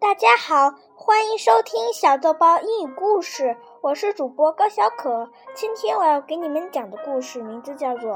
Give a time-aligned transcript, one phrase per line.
[0.00, 5.30] 大家好，欢迎收听小豆包英语故事，我是主播高小可。
[5.54, 8.12] 今天我要给你们讲的故事名字叫做《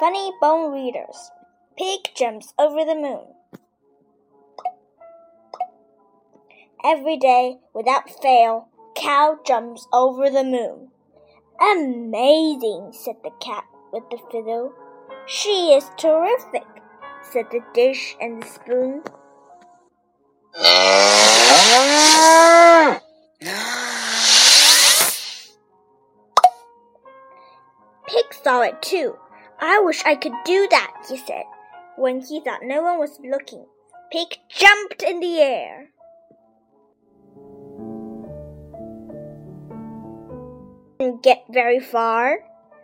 [0.00, 3.34] Funny Bone Readers》。Pig jumps over the moon.
[6.82, 10.90] Every day, without fail, cow jumps over the moon.
[11.58, 14.72] Amazing, said the cat with the fiddle.
[15.26, 16.66] She is terrific,
[17.22, 19.02] said the dish and the spoon.
[28.07, 29.17] Pig saw it too.
[29.59, 31.43] I wish I could do that, he said.
[31.97, 33.65] When he thought no one was looking,
[34.11, 35.89] Pig jumped in the air.
[40.99, 42.39] Didn't get very far.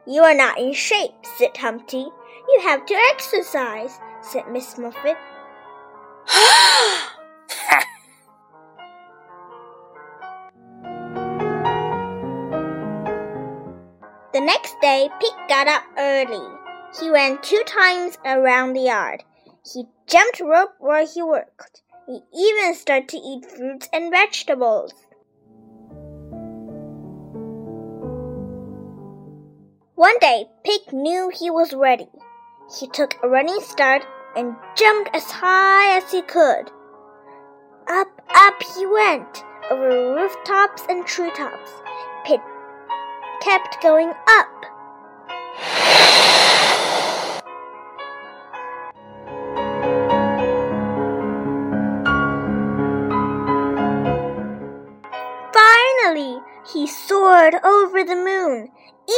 [0.05, 2.05] You are not in shape, said Humpty.
[2.49, 5.17] You have to exercise, said Miss Muffet.
[14.45, 16.57] Next day, Pig got up early.
[16.99, 19.23] He ran two times around the yard.
[19.65, 21.81] He jumped rope where he worked.
[22.07, 24.93] He even started to eat fruits and vegetables.
[29.95, 32.09] One day, Pig knew he was ready.
[32.79, 34.05] He took a running start
[34.35, 36.69] and jumped as high as he could.
[37.87, 41.71] Up, up he went, over rooftops and treetops.
[42.25, 42.39] Pig
[43.43, 44.65] kept going up.
[55.53, 56.39] Finally,
[56.71, 58.69] he soared over the moon.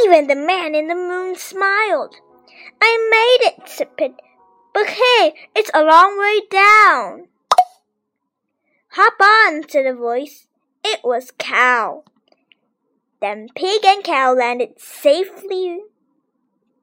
[0.03, 2.16] Even the man in the moon smiled.
[2.81, 4.14] I made it, said Pig.
[4.73, 7.28] But hey, it's a long way down.
[8.94, 10.48] Hop on, said a voice.
[10.84, 12.03] It was Cow.
[13.26, 15.80] Then Pig and Cow landed safely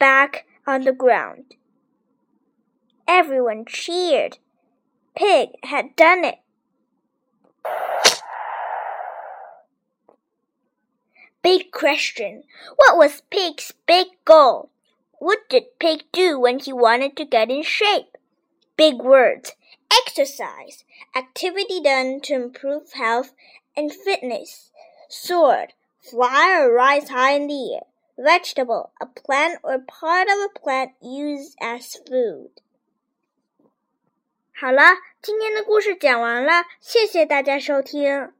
[0.00, 1.54] back on the ground.
[3.06, 4.38] Everyone cheered.
[5.14, 6.40] Pig had done it.
[11.44, 12.42] Big question.
[12.74, 14.70] What was Pig's big goal?
[15.20, 18.18] What did Pig do when he wanted to get in shape?
[18.76, 19.52] Big words.
[19.92, 20.82] Exercise.
[21.14, 23.32] Activity done to improve health
[23.76, 24.72] and fitness.
[25.08, 25.74] Soared.
[26.01, 27.85] Fly or rise high in the air.
[28.17, 28.91] Vegetable.
[28.99, 32.49] A plant or part of a plant used as food.
[34.59, 34.81] 好了，
[35.21, 38.31] 今天的故事讲完了，谢谢大家收听。